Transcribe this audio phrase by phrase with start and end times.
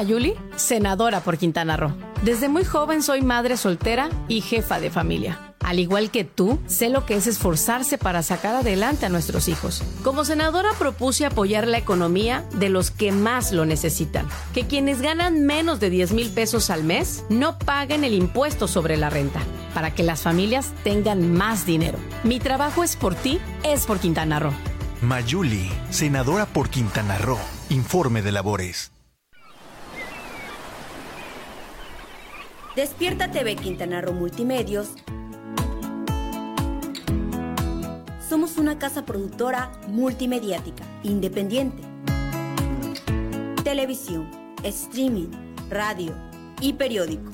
[0.00, 1.92] Soy Mayuli, senadora por Quintana Roo.
[2.24, 5.54] Desde muy joven soy madre soltera y jefa de familia.
[5.60, 9.82] Al igual que tú, sé lo que es esforzarse para sacar adelante a nuestros hijos.
[10.02, 14.26] Como senadora propuse apoyar la economía de los que más lo necesitan.
[14.54, 18.96] Que quienes ganan menos de 10 mil pesos al mes no paguen el impuesto sobre
[18.96, 19.42] la renta,
[19.74, 21.98] para que las familias tengan más dinero.
[22.24, 24.54] Mi trabajo es por ti, es por Quintana Roo.
[25.02, 27.38] Mayuli, senadora por Quintana Roo.
[27.68, 28.92] Informe de labores.
[32.76, 34.90] Despierta TV Quintana Roo Multimedios.
[38.28, 41.82] Somos una casa productora multimediática, independiente.
[43.64, 44.30] Televisión,
[44.62, 45.30] streaming,
[45.68, 46.14] radio
[46.60, 47.32] y periódico.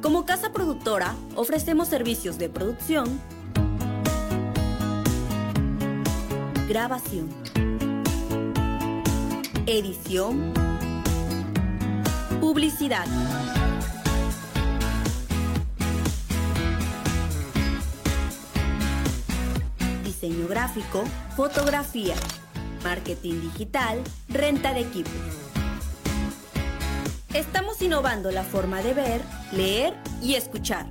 [0.00, 3.20] Como casa productora, ofrecemos servicios de producción,
[6.68, 7.28] grabación,
[9.66, 10.67] edición,
[12.40, 13.04] publicidad.
[20.04, 21.04] Diseño gráfico,
[21.36, 22.14] fotografía,
[22.84, 25.12] marketing digital, renta de equipos.
[27.34, 29.22] Estamos innovando la forma de ver,
[29.52, 30.86] leer y escuchar.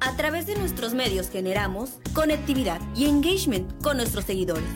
[0.00, 4.68] A través de nuestros medios generamos conectividad y engagement con nuestros seguidores.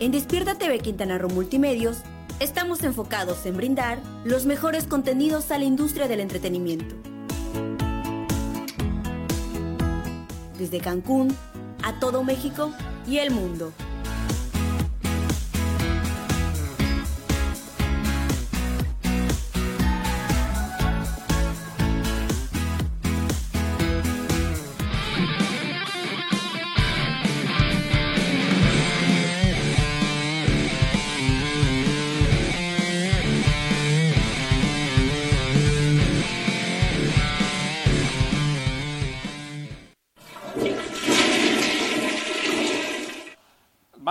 [0.00, 1.98] En Despierta TV Quintana Roo Multimedios
[2.42, 6.96] estamos enfocados en brindar los mejores contenidos a la industria del entretenimiento.
[10.58, 11.34] Desde Cancún
[11.84, 12.72] a todo México
[13.06, 13.72] y el mundo.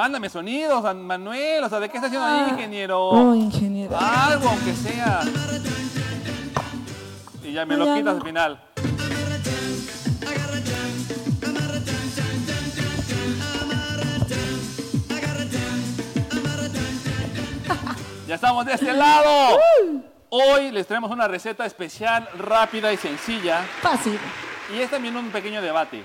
[0.02, 1.64] Mándame sonidos, San Manuel.
[1.64, 3.00] O sea, ¿de qué está haciendo ahí, ingeniero?
[3.10, 3.96] Oh, ingeniero.
[3.96, 5.22] Algo, aunque sea.
[7.44, 8.60] Y ya me lo quitas al final.
[18.28, 19.60] Ya estamos de este lado.
[20.30, 23.62] Hoy les traemos una receta especial, rápida y sencilla.
[23.82, 24.18] Fácil.
[24.74, 26.04] Y es también un pequeño debate.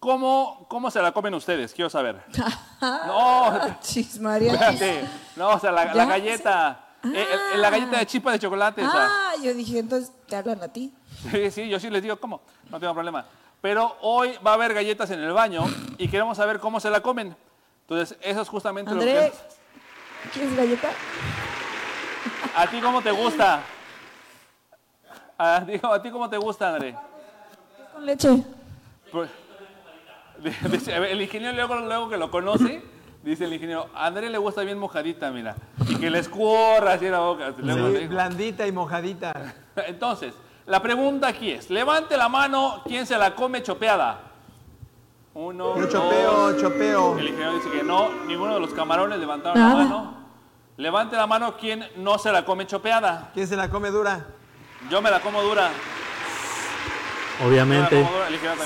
[0.00, 1.74] ¿Cómo, cómo se la comen ustedes?
[1.74, 2.22] Quiero saber.
[2.80, 4.54] No, Chis, María.
[4.54, 5.06] espérate.
[5.36, 6.82] No, o sea, la, galleta.
[7.04, 8.80] Eh, eh, la galleta de chispa de chocolate.
[8.80, 8.92] esa.
[8.94, 10.90] Ah, yo dije, entonces te hablan a ti.
[11.30, 12.40] Sí, sí, yo sí les digo cómo.
[12.70, 13.26] No tengo problema.
[13.60, 15.66] Pero hoy va a haber galletas en el baño
[15.98, 17.36] y queremos saber cómo se la comen.
[17.82, 20.30] Entonces, eso es justamente lo André, que...
[20.32, 20.88] ¿quieres galleta?
[22.56, 23.60] ¿A ti cómo te gusta?
[25.36, 26.96] ¿A ti, a ti cómo te gusta, André?
[27.92, 28.42] Con leche.
[29.12, 29.28] Pues,
[30.70, 32.82] dice, el ingeniero luego, luego que lo conoce,
[33.22, 35.56] dice el ingeniero, a André le gusta bien mojadita, mira.
[35.88, 37.52] Y que le escurra así en la boca.
[37.58, 39.54] Luego Sí, blandita y mojadita.
[39.86, 40.34] Entonces,
[40.66, 44.20] la pregunta aquí es, levante la mano, ¿quién se la come chopeada?
[45.34, 45.92] Uno, Yo dos.
[45.92, 47.18] chopeo, chopeo.
[47.18, 49.84] El ingeniero dice que no, ninguno de los camarones levantaron la Nada.
[49.84, 50.14] mano.
[50.76, 53.30] Levante la mano, ¿quién no se la come chopeada?
[53.34, 54.26] ¿Quién se la come dura?
[54.90, 55.70] Yo me la como dura.
[57.46, 58.06] Obviamente.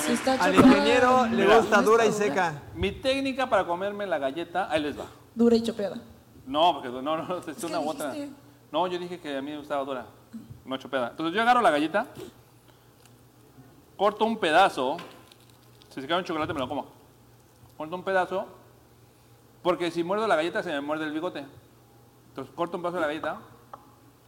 [0.09, 1.57] está Al chopeada, ingeniero le Mira.
[1.57, 2.61] gusta dura y seca.
[2.75, 5.05] Mi técnica para comerme la galleta, ahí les va.
[5.33, 5.97] Dura y chopeada.
[6.45, 8.11] No, porque no, no, no, es una u otra.
[8.11, 8.35] dijiste.
[8.71, 10.05] No, yo dije que a mí me gustaba dura,
[10.65, 11.09] no chopeada.
[11.11, 12.07] Entonces yo agarro la galleta,
[13.95, 14.97] corto un pedazo,
[15.93, 16.87] si se queda un chocolate me lo como.
[17.77, 18.45] Corto un pedazo,
[19.61, 21.45] porque si muerdo la galleta se me muerde el bigote.
[22.29, 23.37] Entonces corto un pedazo de la galleta,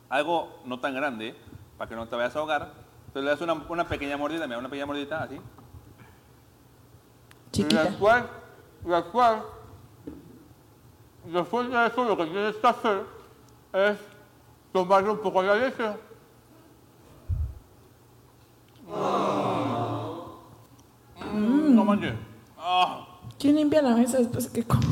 [0.10, 1.36] algo no tan grande,
[1.78, 2.72] para que no te vayas a ahogar.
[3.18, 5.40] Entonces le das una, una pequeña mordida, mira, una pequeña mordida, así.
[7.52, 7.86] Chiquita.
[7.86, 8.24] después,
[8.86, 9.32] y después,
[11.26, 13.04] después de eso lo que tienes que hacer
[13.74, 13.98] es
[14.72, 15.84] tomarle un poco de la leche.
[21.34, 22.14] Mm, No manches.
[22.60, 23.08] Ah.
[23.40, 24.86] ¿Quién limpia la mesa después que comes?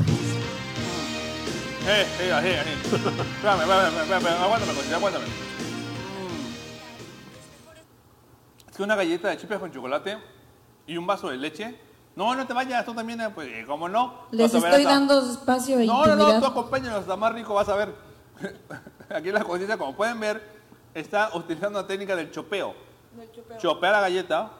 [1.88, 2.70] Eh, eh, así, así.
[2.96, 5.55] Espérame, espérame, espérame, aguántame, aguántame.
[8.76, 10.18] Que una galleta de chipes con chocolate
[10.86, 11.80] y un vaso de leche.
[12.14, 14.26] No, no te vayas, tú también, eh, pues, eh, ¿cómo no?
[14.30, 17.68] Les estoy hasta- dando espacio e No, no, no, tú acompáñanos, está más rico, vas
[17.68, 17.94] a ver.
[19.10, 20.42] Aquí la cocina, como pueden ver,
[20.94, 22.74] está utilizando la técnica del chopeo.
[23.58, 24.50] Chopea la galleta,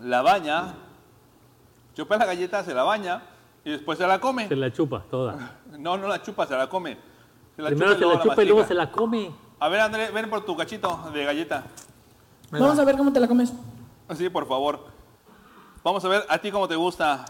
[0.00, 0.74] la baña
[1.94, 3.22] chopea la galleta, se la baña
[3.64, 4.48] y después se la come.
[4.48, 5.58] Se la chupa toda.
[5.78, 6.96] No, no la chupa, se la come.
[7.54, 9.30] Se la Primero chupa se la chupa y luego se la come.
[9.60, 11.64] A ver, André, ven por tu cachito de galleta.
[12.50, 13.52] Vamos a ver cómo te la comes.
[14.16, 14.86] Sí, por favor.
[15.82, 17.24] Vamos a ver a ti cómo te gusta.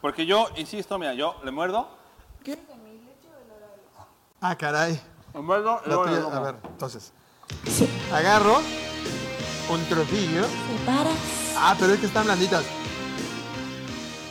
[0.00, 1.88] Porque yo, insisto, mira, yo le muerdo.
[4.40, 5.00] Ah, caray.
[5.34, 6.36] Le muerdo y La luego le tuya- como.
[6.36, 7.12] a ver, entonces.
[8.12, 8.58] Agarro
[9.70, 10.42] un trocillo.
[10.76, 11.14] Preparas.
[11.56, 12.64] Ah, pero es que están blanditas.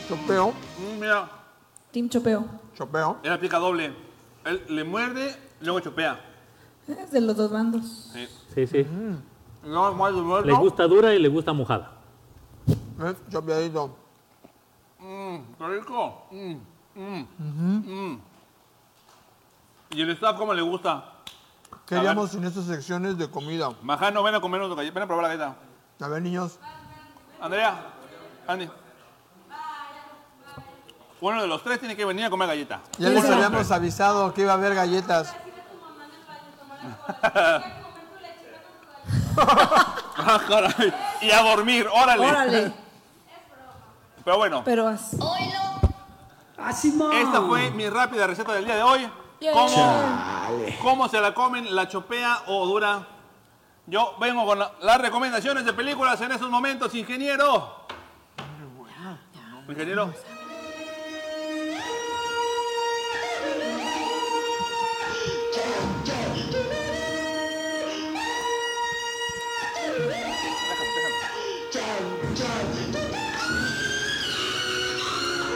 [0.08, 1.28] Chopeo, Mm, mira,
[1.92, 2.44] Team Chopeo.
[2.74, 3.18] chopeo.
[3.22, 3.94] él aplica doble.
[4.44, 6.18] Él le muerde y luego chopea.
[6.88, 8.10] Es de los dos bandos.
[8.12, 8.28] Sí.
[8.54, 8.86] Sí, sí.
[9.62, 10.46] No, más le muerdo.
[10.46, 11.92] Le gusta dura y le gusta mojada.
[12.96, 13.16] ¿Ves?
[13.30, 13.94] Chopeadito.
[14.98, 16.26] Mm, qué rico.
[16.30, 16.54] Mm,
[16.94, 18.20] mm, mm.
[19.90, 21.12] ¿Y el staff cómo le gusta?
[21.86, 23.70] ¿Qué haríamos sin estas secciones de comida?
[23.82, 24.94] Majano, ven a comernos tu galleta.
[24.94, 25.56] Ven a probar la galleta.
[26.00, 26.58] A ver, niños.
[27.40, 27.86] Andrea,
[28.46, 28.68] Andy.
[31.20, 32.80] Uno de los tres tiene que venir a comer galleta.
[32.98, 35.34] Ya les habíamos avisado que iba a haber galletas.
[39.36, 40.92] Ah, caray.
[41.22, 42.26] Y a dormir, órale.
[42.26, 42.72] Órale.
[44.24, 45.14] Pero bueno, Pero as-
[47.12, 49.08] esta fue mi rápida receta del día de hoy.
[49.40, 49.52] Yeah.
[49.52, 50.02] ¿Cómo,
[50.82, 53.06] cómo se la comen, la chopea o dura?
[53.86, 57.86] Yo vengo con la- las recomendaciones de películas en estos momentos, ingeniero.
[59.68, 60.12] Ingeniero.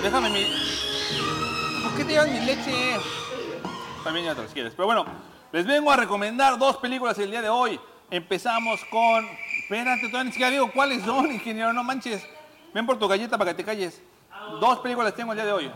[0.03, 0.45] Déjame mi.
[1.85, 2.97] ¿Por qué te llevas mi leche?
[4.03, 4.75] También ya te las quieres.
[4.75, 5.07] Pero bueno,
[5.53, 7.79] les vengo a recomendar dos películas el día de hoy.
[8.11, 9.29] Empezamos con.
[9.63, 12.27] Espérate, todavía ni siquiera digo cuáles son, ingeniero, no manches.
[12.75, 14.03] Ven por tu galleta para que te calles.
[14.61, 15.71] Dos películas tengo el día de hoy.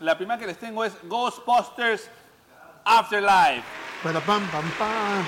[0.00, 2.10] La primera que les tengo es Ghostbusters
[2.84, 3.62] Afterlife.
[4.02, 5.24] Pero pam, pam, pam.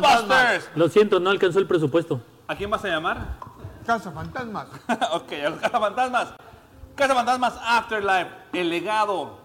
[0.00, 0.70] Ghostbusters.
[0.76, 2.20] lo siento, no alcanzó el presupuesto.
[2.46, 3.49] ¿A quién vas a llamar?
[3.90, 4.68] Casa fantasmas.
[5.14, 6.34] ok, cazafantasmas.
[6.94, 9.40] Cazafantasmas Afterlife, El legado.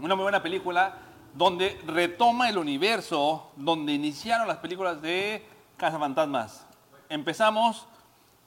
[0.00, 0.96] Una muy buena película
[1.32, 6.66] donde retoma el universo donde iniciaron las películas de Cazafantasmas.
[7.08, 7.86] Empezamos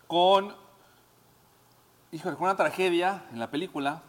[0.06, 0.53] con,
[2.21, 4.01] con una tragedia en la película,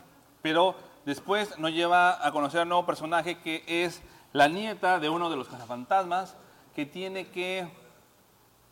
[0.42, 0.74] pero
[1.04, 5.30] después nos lleva a conocer a un nuevo personaje que es la nieta de uno
[5.30, 6.34] de los cazafantasmas
[6.74, 7.85] que tiene que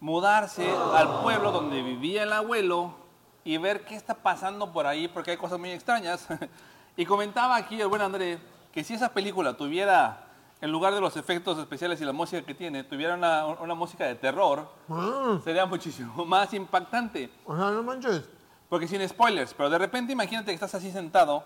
[0.05, 2.95] mudarse al pueblo donde vivía el abuelo
[3.43, 6.29] y ver qué está pasando por ahí, porque hay cosas muy extrañas.
[6.97, 8.39] y comentaba aquí el buen André
[8.71, 10.27] que si esa película tuviera,
[10.61, 14.05] en lugar de los efectos especiales y la música que tiene, tuviera una, una música
[14.05, 17.31] de terror, Ah, sería muchísimo más impactante.
[17.47, 18.29] o sea, no manches.
[18.69, 21.45] Porque sin spoilers, pero de repente imagínate que estás así sentado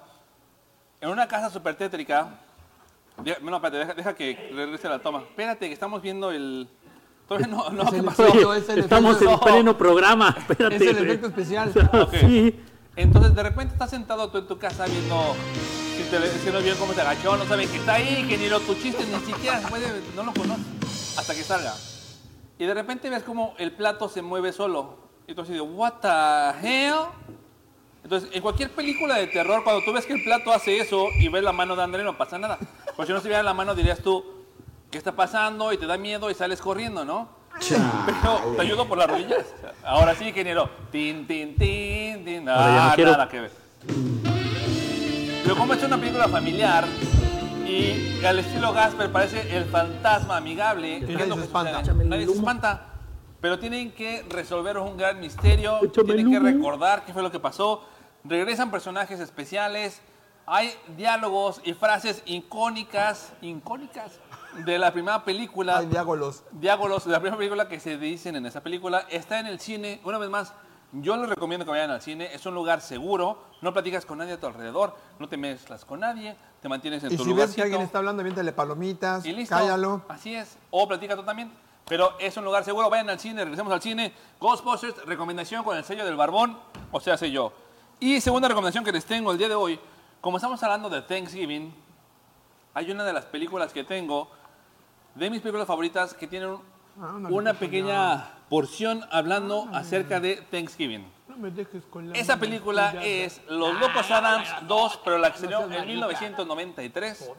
[1.00, 2.40] en una casa súper tétrica.
[3.18, 5.20] De- No, espérate, deja, deja que regrese la toma.
[5.20, 6.68] Espérate, que estamos viendo el...
[7.28, 8.26] Todavía no, no, Es ¿qué el pasó?
[8.26, 9.34] efecto, Oye, es el estamos efecto.
[9.34, 10.34] en pleno programa.
[10.38, 10.76] Espérate.
[10.76, 11.72] Es el efecto especial.
[12.20, 12.60] Sí.
[12.96, 15.36] Entonces, de repente estás sentado tú en tu casa viendo
[15.96, 18.58] si, te, si no cómo se agachó, no saben que está ahí, que ni lo
[18.58, 21.74] tu chiste ni siquiera puede, no lo conoces hasta que salga.
[22.58, 24.96] Y de repente ves como el plato se mueve solo.
[25.28, 26.94] Y tú así de, what the hell?
[28.02, 31.28] Entonces, en cualquier película de terror, cuando tú ves que el plato hace eso y
[31.28, 32.58] ves la mano de André, no pasa nada.
[32.96, 34.24] Porque si no se viera la mano, dirías tú,
[34.90, 35.72] ¿qué está pasando?
[35.72, 37.28] Y te da miedo y sales corriendo, ¿no?
[38.06, 39.46] Pero te ayudo por las rodillas.
[39.84, 40.70] Ahora sí, ingeniero.
[40.92, 42.48] Tin, tin, tin, tin.
[42.48, 43.10] Ahora ya no Ah, quiero.
[43.12, 43.52] nada que ver.
[45.42, 46.84] Pero como es una película familiar
[47.66, 50.98] y al estilo Gasper parece el fantasma amigable.
[50.98, 51.82] Y ¿qué nadie es lo se que espanta.
[52.04, 52.84] Nadie se espanta.
[53.40, 57.38] Pero tienen que resolver un gran misterio, Échame tienen que recordar qué fue lo que
[57.38, 57.84] pasó.
[58.24, 60.00] Regresan personajes especiales,
[60.44, 64.18] hay diálogos y frases icónicas, icónicas
[64.64, 65.78] de la primera película.
[65.78, 66.42] Ay, diágolos.
[66.52, 70.00] Diágolos de la primera película que se dicen en esa película está en el cine.
[70.04, 70.52] Una vez más,
[70.92, 72.30] yo les recomiendo que vayan al cine.
[72.34, 73.42] Es un lugar seguro.
[73.60, 74.96] No platicas con nadie a tu alrededor.
[75.18, 76.36] No te mezclas con nadie.
[76.62, 77.46] Te mantienes en Y tu si lugar.
[77.46, 79.54] ves que alguien está hablando, aviéntale palomitas, Y listo.
[79.54, 80.02] cállalo.
[80.08, 80.56] Así es.
[80.70, 81.52] O platica tú también.
[81.86, 82.90] Pero es un lugar seguro.
[82.90, 84.12] Vayan al cine, regresemos al cine.
[84.40, 86.58] Ghostbusters, recomendación con el sello del barbón.
[86.90, 87.52] O sea, sé yo.
[88.00, 89.78] Y segunda recomendación que les tengo el día de hoy.
[90.20, 91.72] Como estamos hablando de Thanksgiving,
[92.74, 94.30] hay una de las películas que tengo,
[95.18, 96.56] de mis películas favoritas, que tienen
[97.00, 101.06] Ah, una pequeña- porción hablando acerca de Thanksgiving.
[101.28, 105.38] No me dejes con la Esa película es Los Locos Adams 2, pero la que
[105.38, 107.30] salió en 1993.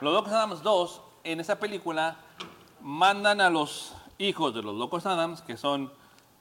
[0.00, 2.16] Los Locos Adams 2, en esa película,
[2.80, 5.92] mandan a los hijos de los Locos Adams, que son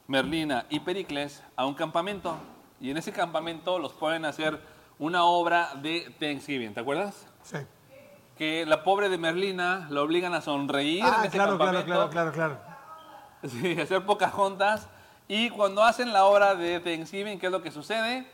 [0.07, 2.35] Merlina y Pericles a un campamento.
[2.79, 3.93] Y en ese campamento los
[4.25, 4.59] a hacer
[4.97, 7.27] una obra de Thanksgiving, ¿te acuerdas?
[7.43, 7.57] Sí.
[8.37, 12.09] Que la pobre de Merlina la obligan a sonreír en Ah, ese claro, claro, claro,
[12.09, 12.57] claro, claro.
[13.47, 14.87] Sí, hacer pocas juntas.
[15.27, 18.27] Y cuando hacen la obra de Thanksgiving, ¿qué es lo que sucede?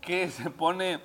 [0.00, 1.00] Que se pone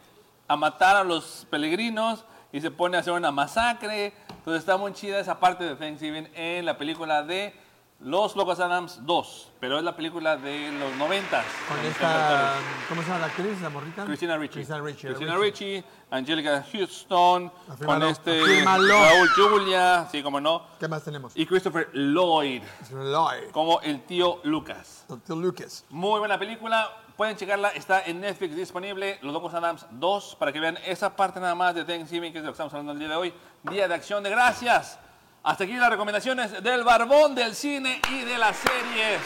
[0.47, 4.13] a matar a los peregrinos y se pone a hacer una masacre.
[4.29, 7.53] Entonces está muy chida esa parte de Thanksgiving en la película de
[8.01, 11.43] Los Locos Adams 2, pero es la película de los 90.
[11.67, 12.53] Con esta,
[12.89, 14.05] ¿cómo se llama la actriz, la morrita?
[14.05, 14.53] Cristina Ricci.
[14.55, 15.07] Cristina Ricci.
[15.07, 18.93] Cristina Ricci, Angelica Houston, Afírmalo, con este afírmalo.
[18.93, 21.31] Raúl Julia, sí, como no, ¿Qué más tenemos?
[21.35, 22.61] y Christopher Lloyd
[22.91, 23.49] Lloyd.
[23.51, 25.05] como el tío Lucas.
[25.07, 25.37] Dr.
[25.37, 25.85] Lucas.
[25.89, 30.59] Muy buena película, pueden checarla, está en Netflix disponible, Los Locos Adams 2, para que
[30.59, 32.99] vean esa parte nada más de Thanksgiving, que es de lo que estamos hablando el
[32.99, 33.33] día de hoy,
[33.63, 34.99] Día de Acción de Gracias.
[35.45, 39.21] Hasta aquí las recomendaciones del barbón del cine y de las series.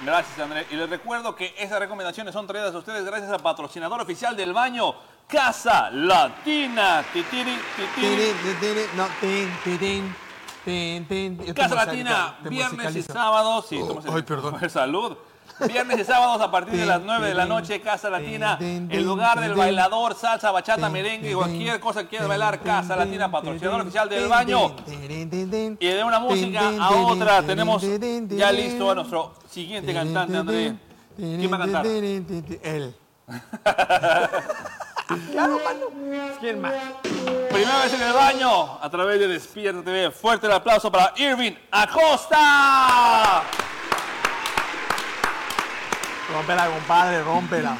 [0.00, 0.66] Gracias, André.
[0.70, 4.54] Y les recuerdo que esas recomendaciones son traídas a ustedes gracias al patrocinador oficial del
[4.54, 4.94] baño,
[5.26, 7.04] Casa Latina.
[7.12, 8.16] Titiri, titiri.
[8.16, 10.14] Tiri, tiri, No, tin,
[10.64, 11.54] tin, tin.
[11.54, 13.66] Casa Latina, viernes y sábados.
[13.68, 14.70] Sí, Oh, ¿cómo se ay, perdón.
[14.70, 15.14] Salud.
[15.66, 19.40] Viernes y sábados a partir de las 9 de la noche, Casa Latina, el lugar
[19.40, 24.28] del bailador, salsa, bachata, merengue, cualquier cosa que quieras bailar, Casa Latina, patrocinador oficial del
[24.28, 24.76] baño.
[24.86, 27.82] Y de una música a otra tenemos
[28.28, 30.74] ya listo a nuestro siguiente cantante, André.
[31.16, 31.86] ¿Quién va a cantar?
[31.86, 32.94] Él.
[35.32, 35.86] claro, mano.
[36.40, 36.74] ¿Quién más?
[37.50, 40.10] Primera vez en el baño, a través de Despierta TV.
[40.10, 43.42] Fuerte el aplauso para Irving Acosta.
[46.30, 47.78] Rómpela, compadre, rómpela.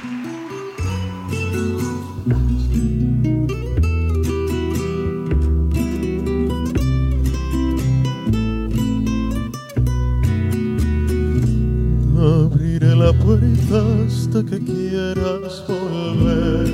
[12.17, 16.69] Abriré la puerta hasta que quieras volver.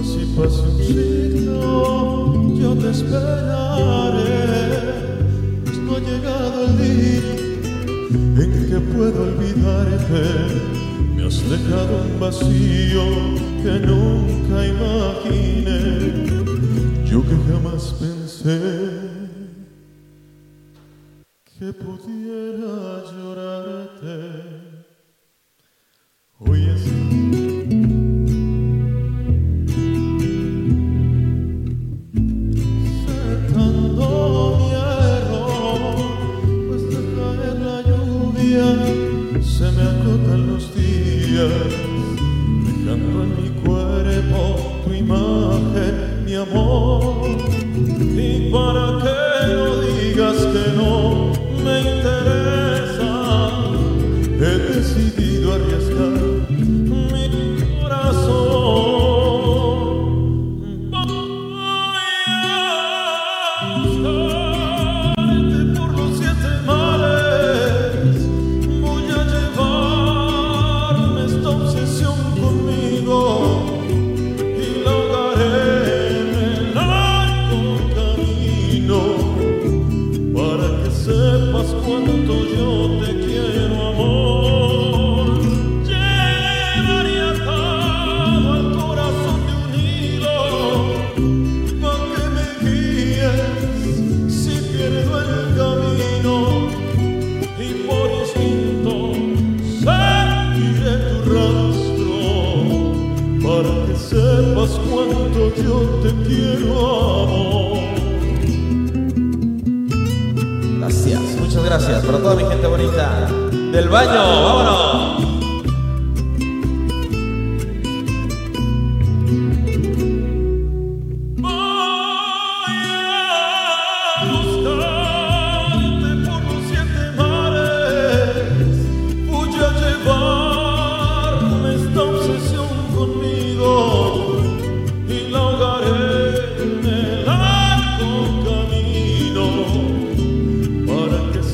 [0.00, 4.32] Así pase un siglo, yo te esperaré.
[5.64, 7.51] Pues no ha llegado el día
[8.36, 10.22] en que puedo olvidarte.
[11.14, 13.04] Me has dejado un vacío
[13.62, 15.78] que nunca imaginé.
[17.04, 18.58] Yo que jamás pensé
[21.58, 24.31] que pudiera llorarte.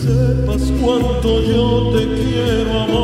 [0.08, 2.97] Sepas cuánto yo te quiero, amor.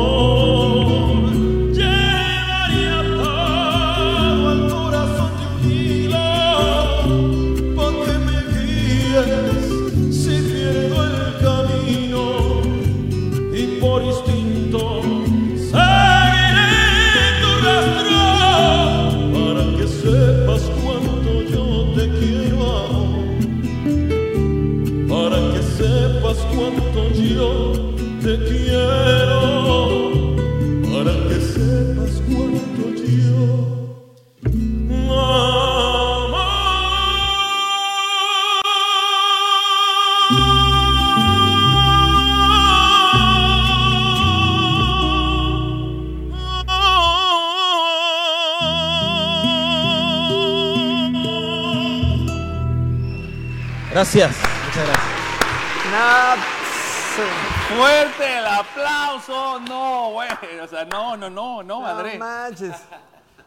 [60.89, 62.17] No, no, no, no, No André.
[62.17, 62.75] manches.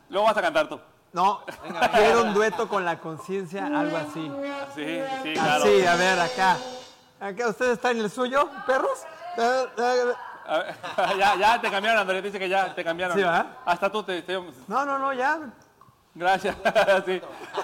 [0.08, 0.80] Luego vas a cantar tú.
[1.12, 1.42] No,
[1.94, 4.30] quiero un dueto con la conciencia, algo así.
[4.74, 5.64] Sí, sí, claro.
[5.64, 6.56] Así, a ver, acá.
[7.20, 9.04] Acá, ¿ustedes están en el suyo, perros?
[9.36, 10.74] A ver,
[11.18, 12.22] ya, ya te cambiaron, André.
[12.22, 13.16] Dice que ya te cambiaron.
[13.16, 13.46] Sí, ¿verdad?
[13.64, 14.22] Hasta tú te.
[14.22, 15.40] te- No, no, no, ya.
[16.14, 16.56] Gracias.
[17.06, 17.20] sí,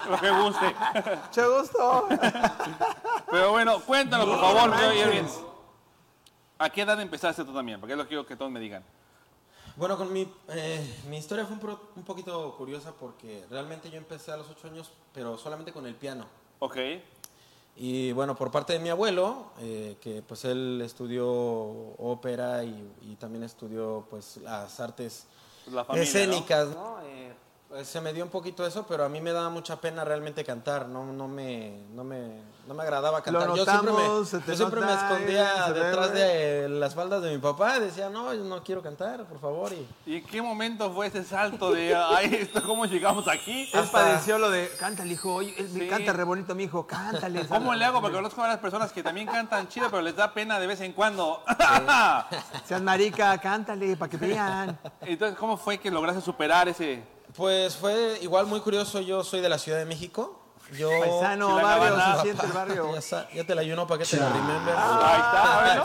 [0.09, 0.75] lo que guste.
[1.27, 2.07] Mucho gusto.
[3.31, 5.23] Pero bueno, cuéntanos, por favor, Irving.
[6.57, 7.79] ¿A qué edad empezaste tú también?
[7.79, 8.83] Porque es lo que quiero que todos me digan.
[9.77, 13.97] Bueno, con mi, eh, mi historia fue un, pro- un poquito curiosa porque realmente yo
[13.97, 16.25] empecé a los 8 años, pero solamente con el piano.
[16.59, 16.77] Ok.
[17.77, 23.15] Y bueno, por parte de mi abuelo, eh, que pues él estudió ópera y, y
[23.15, 25.25] también estudió pues las artes
[25.69, 27.01] La familia, escénicas, ¿no?
[27.03, 27.33] Eh,
[27.83, 30.87] se me dio un poquito eso, pero a mí me daba mucha pena realmente cantar,
[30.87, 33.53] no, no, me, no, me, no me agradaba cantar.
[33.53, 37.21] yo siempre, me, se te yo siempre me nota, escondía ve, detrás de las faldas
[37.21, 39.73] de mi papá, decía, no, yo no quiero cantar, por favor.
[39.73, 43.69] Y, ¿Y en qué momento fue ese salto de, ay, esto, ¿cómo llegamos aquí?
[43.73, 45.87] Él padeció lo de, cántale, hijo, oye, él me Sí.
[45.87, 47.45] canta re bonito, mi hijo, cántale.
[47.47, 47.99] ¿Cómo le hago?
[48.01, 50.79] Porque conozco a varias personas que también cantan chido, pero les da pena de vez
[50.81, 51.43] en cuando.
[52.65, 54.79] Seas marica, cántale, para que vean.
[55.01, 57.14] Entonces, ¿cómo fue que lograste superar ese...?
[57.35, 60.39] Pues fue igual muy curioso, yo soy de la Ciudad de México.
[60.73, 62.95] Yo, Paisano, barrio, se siente el barrio.
[62.95, 64.75] Ya, sa- ya te la ayuno para que te la remember.
[64.75, 65.83] Ahí está, bueno.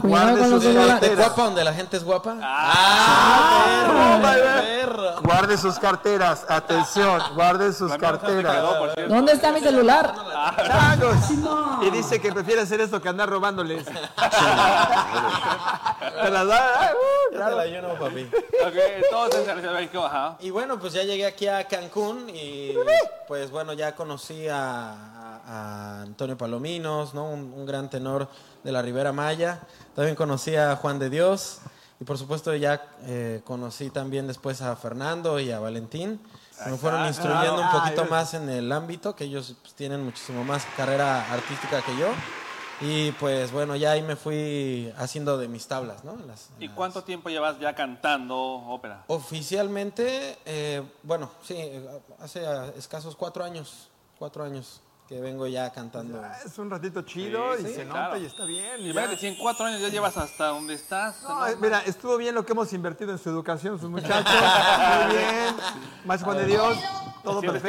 [0.00, 1.16] Cuidado con los De, de celulares.
[1.16, 2.36] guapa donde la gente es guapa.
[2.42, 4.22] Ah, perro,
[4.62, 5.20] perro.
[5.22, 8.56] Guarde sus carteras, atención, guarde sus carteras.
[9.08, 10.14] ¿Dónde está mi celular?
[10.66, 11.16] Changos.
[11.82, 13.84] Y dice que prefiere hacer esto que andar robándoles.
[13.84, 13.92] Te
[16.30, 18.22] las da, ay, uh, Ya te la ayuno, papi.
[18.66, 19.48] Ok, entonces,
[20.02, 20.36] ajá.
[20.40, 22.74] Y bueno, pues ya llegué aquí a Cancún y
[23.26, 27.28] pues bueno, ya conocí a, a- a Antonio Palominos, ¿no?
[27.28, 28.28] Un, un gran tenor
[28.64, 29.60] de la Ribera Maya.
[29.94, 31.58] También conocí a Juan de Dios
[32.00, 36.20] y por supuesto ya eh, conocí también después a Fernando y a Valentín.
[36.66, 40.64] Me fueron instruyendo un poquito más en el ámbito, que ellos pues, tienen muchísimo más
[40.76, 42.08] carrera artística que yo.
[42.80, 46.14] Y pues bueno, ya ahí me fui haciendo de mis tablas, ¿no?
[46.28, 49.02] Las- ¿Y las- cuánto tiempo llevas ya cantando ópera?
[49.08, 51.56] Oficialmente, eh, bueno, sí,
[52.20, 53.87] hace ah, escasos cuatro años,
[54.18, 56.22] cuatro años que vengo ya cantando.
[56.44, 58.02] Es un ratito chido Sí, y sí, se claro.
[58.14, 58.80] nota y está bien.
[58.80, 61.22] y si en cuatro años ya llevas hasta donde estás.
[61.22, 61.56] No, ¿no?
[61.56, 64.34] mira, estuvo bien lo que hemos invertido en su educación, sus muchachos.
[65.06, 65.56] Muy bien.
[66.04, 66.78] Más Juan de Dios,
[67.24, 67.68] todo Sientes que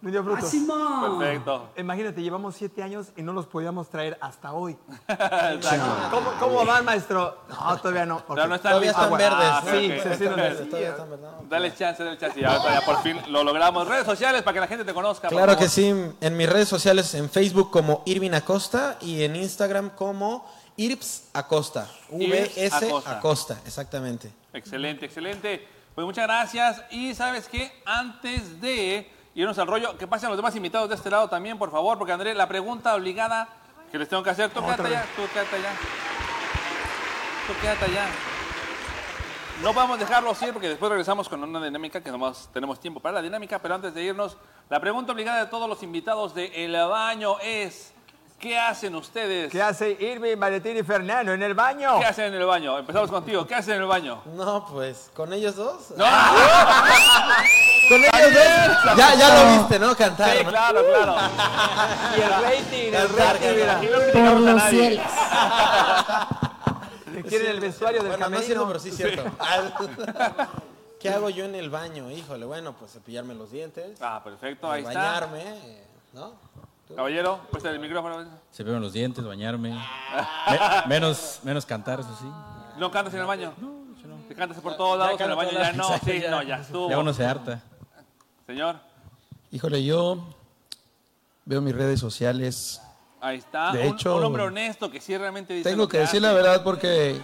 [0.00, 0.06] perfecto.
[0.06, 0.50] rindió frutos.
[0.50, 1.18] Frutos.
[1.18, 1.70] Perfecto.
[1.76, 4.76] Imagínate, llevamos siete años y no los podíamos traer hasta hoy.
[5.08, 5.86] Exacto.
[6.10, 7.38] ¿Cómo, cómo van, maestro?
[7.48, 8.22] No, todavía no.
[8.28, 9.04] No están Todavía listos.
[9.04, 9.48] están Ah, verdes.
[9.50, 11.26] Ah, sí, ok, sí, sí, Están no, verdes, sí, todavía están verdes.
[11.30, 12.40] No, Dale chance, dale chance.
[12.40, 13.88] Y ahorita ya por fin lo logramos.
[13.88, 15.28] Redes sociales para que la gente te conozca.
[15.28, 15.64] por Claro favor.
[15.64, 15.88] que sí,
[16.20, 21.88] en mis redes sociales, en Facebook como Irving Acosta y en Instagram como Irps Acosta.
[22.12, 23.10] Irps V-S Acosta.
[23.18, 24.32] Acosta, exactamente.
[24.52, 25.66] Excelente, excelente.
[25.94, 26.82] Pues muchas gracias.
[26.90, 31.10] Y sabes qué, antes de irnos al rollo, que pasen los demás invitados de este
[31.10, 33.48] lado también, por favor, porque André, la pregunta obligada
[33.92, 35.72] que les tengo que hacer, tú quédate allá, tú quédate allá.
[37.46, 38.06] Tú quédate allá.
[39.62, 42.98] No vamos a dejarlos ir porque después regresamos con una dinámica que nomás tenemos tiempo
[42.98, 44.36] para la dinámica, pero antes de irnos,
[44.68, 47.94] la pregunta obligada de todos los invitados de El Baño es,
[48.38, 49.50] ¿qué hacen ustedes?
[49.50, 51.98] ¿Qué hace Irving, Valentín y Fernando en el baño?
[51.98, 52.78] ¿Qué hacen en el baño?
[52.78, 54.22] Empezamos contigo, ¿qué hacen en el baño?
[54.34, 55.90] No, pues, ¿con ellos dos?
[55.96, 56.04] No,
[57.88, 58.96] ¿Con ellos dos?
[58.96, 59.96] Ya, ya lo viste, ¿no?
[59.96, 60.36] Cantar.
[60.38, 61.16] sí, claro, claro.
[62.16, 63.80] Y el rating, el rating, mira.
[63.82, 64.78] No Por los nadie.
[64.90, 65.06] cielos.
[67.28, 68.78] Quieren el vestuario del Bueno, no es cierto, pero camerino.
[68.80, 69.24] sí es cierto.
[71.00, 72.10] ¿Qué hago yo en el baño?
[72.10, 74.94] Híjole, bueno, pues cepillarme los dientes, Ah, perfecto, ahí está.
[74.98, 76.32] bañarme, eh, ¿no?
[76.94, 78.24] Caballero, puesta el micrófono.
[78.50, 79.70] Se pegan los dientes, bañarme.
[79.70, 82.26] Me- menos, menos cantar, eso sí.
[82.78, 83.52] ¿No cantas en el baño?
[84.28, 86.88] Te cantas por todos lados, en el baño ya no, sí, no, ya estuvo.
[86.90, 87.62] Ya uno se harta.
[88.46, 88.76] Señor,
[89.50, 90.34] Híjole, yo
[91.46, 92.80] veo mis redes sociales.
[93.20, 93.72] ahí está.
[93.72, 96.26] De un, hecho, un hombre honesto que sí realmente dice Tengo lo que decir hace.
[96.26, 97.20] la verdad porque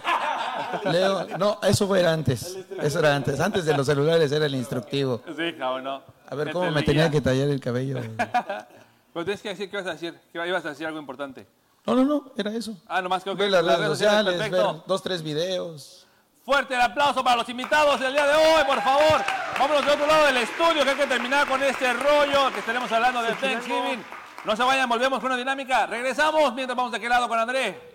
[0.91, 1.27] leo.
[1.37, 2.57] No, eso fue antes.
[2.81, 3.39] Eso era antes.
[3.39, 5.21] Antes de los celulares era el instructivo.
[5.35, 6.01] Sí, cabrón, no.
[6.27, 7.99] A ver Te cómo me tenía que tallar el cabello.
[9.15, 10.13] Pero tienes que decir, ¿qué vas a decir?
[10.33, 11.47] ¿Qué ibas a decir algo importante?
[11.85, 12.75] No, no, no, era eso.
[12.85, 14.83] Ah, nomás que Ver las redes sociales, ver perfecto.
[14.85, 16.05] dos, tres videos.
[16.43, 19.21] Fuerte el aplauso para los invitados del día de hoy, por favor.
[19.57, 22.91] Vámonos de otro lado del estudio, que hay que terminar con este rollo que estaremos
[22.91, 24.03] hablando de Thanksgiving.
[24.43, 25.85] No se vayan, volvemos con una dinámica.
[25.85, 27.89] Regresamos mientras vamos de aquel lado con André.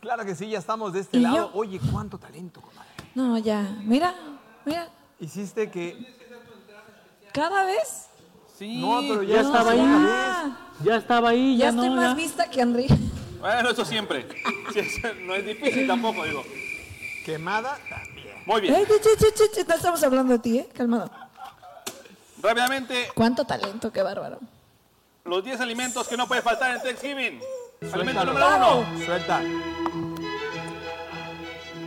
[0.00, 1.36] Claro que sí, ya estamos de este ¿Y lado.
[1.36, 1.50] yo?
[1.52, 2.88] Oye, cuánto talento, comadre.
[3.14, 3.60] No, ya.
[3.82, 4.14] Mira,
[4.64, 4.88] mira.
[5.18, 6.16] Hiciste que.
[7.34, 8.06] Cada vez.
[8.60, 8.76] Sí.
[8.76, 9.80] No, pero Ya ya, estaba ahí.
[9.82, 11.94] Ah, Ya estaba ahí, ya ya, estoy no.
[11.96, 12.14] más ya.
[12.14, 12.86] vista que Henry.
[13.40, 14.26] Bueno, eso siempre.
[14.70, 16.44] Sí, eso no es difícil tampoco, digo.
[17.24, 18.34] Quemada también.
[18.44, 18.74] Muy bien.
[18.74, 20.68] Ey, ch, ch, ch, ch, no estamos hablando de ti, ¿eh?
[20.74, 21.10] Calmado.
[22.42, 24.38] Rápidamente, Cuánto talento, qué bárbaro.
[25.24, 27.40] los 10 alimentos que no puede faltar en Thanksgiving.
[27.94, 29.04] Alimento número uno.
[29.06, 29.40] Suelta.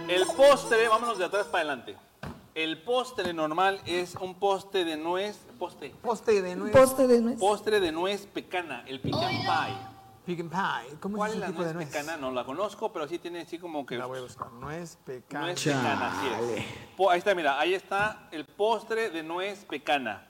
[0.07, 1.95] El postre, vámonos de atrás para adelante.
[2.55, 6.71] El postre normal es un postre de nuez, postre, Poste de nuez.
[6.71, 7.39] Poste de nuez.
[7.39, 9.75] postre de nuez pecana, el pecan pie.
[10.37, 10.97] Pecan pie.
[10.99, 11.89] ¿Cómo ¿Cuál es es la ese tipo nuez de nuez?
[11.89, 12.17] pecana?
[12.17, 14.51] No la conozco, pero sí tiene así como que La voy a buscar.
[14.51, 15.45] Nuez pecana.
[15.45, 16.65] nuez pecana, así es.
[17.09, 20.27] Ahí está, mira, ahí está el postre de nuez pecana.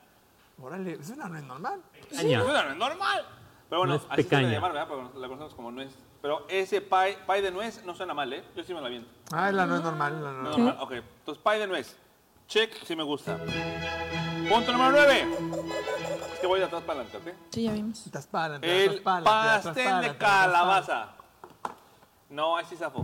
[0.62, 1.82] Órale, ¿es una nuez normal?
[2.16, 2.42] Caña.
[2.42, 3.26] Bueno, no es normal.
[3.68, 4.88] Pero bueno, Nuez así se debe llamar, ¿verdad?
[4.88, 5.92] Porque la conocemos como nuez.
[6.22, 8.44] Pero ese pie, pie de nuez no suena mal, ¿eh?
[8.56, 9.10] Yo sí me la viento.
[9.32, 10.24] Ah, es la nuez normal.
[10.24, 10.58] La nuez.
[10.58, 10.92] normal, ok.
[10.94, 11.98] Entonces, pie de nuez.
[12.54, 13.40] Check, sí me gusta.
[14.48, 15.28] Punto número 9.
[16.34, 17.36] Es que voy de atrás para adelante, ¿ok?
[17.50, 18.06] Sí, ya vimos.
[18.06, 21.08] Estás para adelante, El para adelante, pastel para de adelante, calabaza.
[22.30, 23.04] No, ahí sí zafo.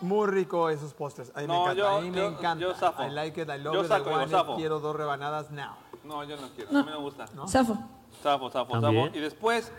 [0.00, 1.32] Muy rico esos postres.
[1.34, 1.74] A mí No, me encanta.
[1.74, 2.62] yo- a mí me yo- encanta.
[2.64, 3.02] yo zafo.
[3.04, 4.54] I like it, I love Yo it, saco, I yo zafo.
[4.54, 5.74] Quiero dos rebanadas now.
[6.04, 6.70] No, yo no quiero.
[6.70, 7.26] A mí no me gusta.
[7.48, 7.76] Zafo.
[8.22, 9.06] Zafo, zafo, También.
[9.06, 9.18] zafo.
[9.18, 9.72] Y después,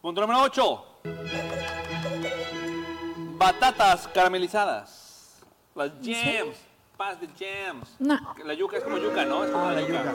[0.00, 0.84] punto número 8.
[3.36, 5.42] Batatas caramelizadas.
[5.74, 6.56] Las jams.
[6.96, 7.94] Pas de jams.
[7.98, 8.18] No.
[8.44, 9.44] La yuca es como yuca, ¿no?
[9.44, 10.02] Es como Ah, la yuca.
[10.02, 10.14] yuca.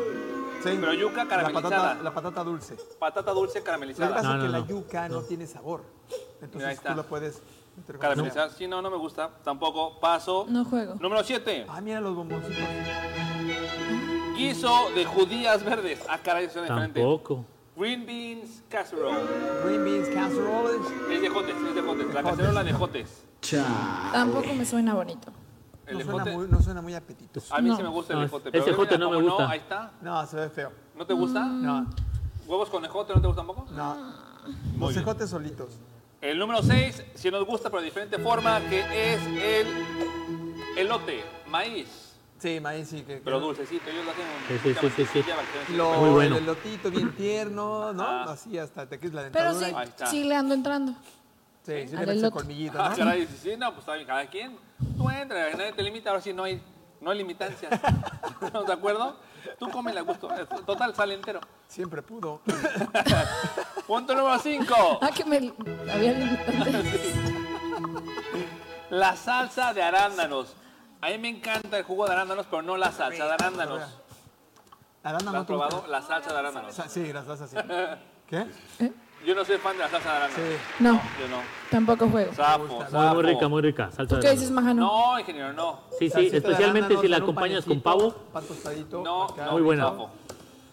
[0.64, 0.78] Sí.
[0.80, 1.70] Pero yuca la caramelizada.
[1.82, 2.76] patata, la patata dulce.
[3.00, 4.16] Patata dulce Lo que caramelizada.
[4.16, 4.68] pasa No, es que no, la no.
[4.68, 5.84] yuca no, tiene sabor.
[6.42, 6.92] Entonces Mira, ahí está.
[6.92, 7.42] tú la puedes
[8.00, 8.50] Caramelizada.
[8.50, 9.30] Sí, no, no me gusta.
[9.44, 10.00] Tampoco.
[10.00, 10.46] Paso.
[10.50, 10.96] No juego.
[11.00, 11.66] Número 7.
[11.70, 12.58] Ah, mira los bomboncitos.
[14.36, 16.04] Guiso de judías verdes.
[16.10, 17.00] Ah, caray, suena diferente.
[17.00, 17.46] Tampoco.
[17.76, 19.18] Green beans casserole.
[19.66, 20.78] Green beans casserole.
[21.14, 22.14] Es de jotes, es de jotes.
[22.14, 23.24] La cacerola de jotes.
[24.12, 25.32] Tampoco me suena bonito.
[25.92, 26.38] El No suena, ejote.
[26.38, 27.54] muy, no suena muy apetitoso.
[27.54, 27.78] A mí No.
[27.78, 28.50] sí me gusta el No, ejote.
[28.50, 29.50] ese pero ejote mira, no me gusta.
[29.50, 29.92] ahí está.
[30.02, 30.72] No, se ve feo.
[30.96, 31.46] ¿No te gusta?
[31.46, 31.88] No,
[32.48, 33.72] ¿Huevos con ejote no te gustan tampoco?
[33.72, 34.32] no.
[34.80, 35.70] Los ejotes solitos.
[36.20, 38.80] El número 6, si nos gusta, pero de diferente forma, que
[39.14, 39.68] es el
[40.78, 41.88] elote, maíz.
[42.40, 43.02] Sí, maíz sí.
[43.02, 45.22] Que, que- Pero dulcecito, ellos lo hacen Sí, sí, sí, sí,
[45.68, 45.74] sí.
[45.76, 46.38] Lo, Muy bueno.
[46.38, 48.04] El elotito bien tierno, ¿no?
[48.04, 48.32] Ah.
[48.32, 49.68] Así hasta te quieres la Pero dentadura.
[49.68, 50.06] sí, Ahí está.
[50.08, 50.94] sí le ando entrando.
[51.64, 52.96] Sí, sí, al le metes colmillito, Ah, ¿no?
[52.98, 54.58] caray, sí, sí, no, pues está bien, cada quien.
[54.98, 56.62] Tú entra, nadie te limita, ahora sí no hay,
[57.00, 57.72] no hay limitancias.
[58.42, 59.18] ¿Estamos de acuerdo?
[59.58, 60.28] Tú come a gusto.
[60.66, 61.40] Total, sale entero.
[61.68, 62.42] Siempre pudo.
[63.88, 65.00] Punto número 5.
[65.02, 65.54] Ah, que me
[65.92, 66.84] había limitado.
[68.90, 70.56] La salsa de arándanos.
[71.00, 73.82] A mí me encanta el jugo de arándanos, pero no la salsa de arándanos.
[75.02, 75.86] Arándano, ¿La ¿no has probado?
[75.88, 76.76] La salsa de arándanos.
[76.90, 77.56] Sí, la salsa sí.
[78.28, 78.48] ¿Qué?
[79.26, 80.48] Yo no soy fan de la salsa de arándanos.
[80.50, 80.58] Sí.
[80.80, 81.38] No, Yo no.
[81.70, 82.34] tampoco juego.
[82.34, 83.14] Sapo, Muy, sapo.
[83.16, 83.92] muy rica, muy rica.
[83.92, 84.50] Salsa ¿Tú qué dices.
[84.50, 84.82] Majano?
[84.88, 85.80] No, ingeniero, no.
[85.92, 88.12] Sí, sí, Salsita especialmente si la acompañas con pavo.
[88.34, 89.04] Pan tostadito.
[89.04, 89.84] No, Muy buena.
[89.86, 90.10] sapo.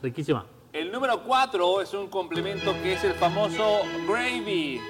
[0.02, 0.44] Riquísima.
[0.72, 4.80] El número 4 es un complemento que es el famoso gravy.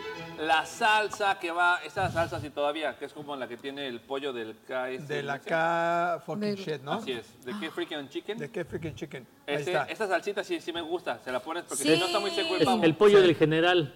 [0.41, 4.01] La salsa que va, esa salsa sí todavía, que es como la que tiene el
[4.01, 5.09] pollo del KS.
[5.09, 6.93] De la K fucking shit, ¿no?
[6.93, 7.45] Así es.
[7.45, 8.39] ¿De qué freaking chicken?
[8.39, 9.27] De qué freaking chicken.
[9.47, 9.85] Ahí Ese- está.
[9.87, 11.93] esta salsita sí, sí me gusta, se la pones porque Sí.
[11.95, 12.83] si no está muy seco el Es pavo.
[12.85, 13.93] el pollo del general.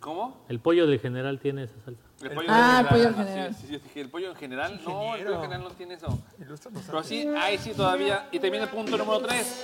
[0.00, 0.44] ¿Cómo?
[0.48, 2.02] El pollo del general tiene esa salsa.
[2.22, 3.50] El pollo Ah, en el pollo en así general.
[3.50, 3.56] es.
[3.58, 6.18] Sí, dije, el pollo en general, no, el pollo en general no tiene eso.
[6.40, 8.26] Ilústranos Pero sí, ahí sí todavía.
[8.32, 9.62] Y también el punto número 3.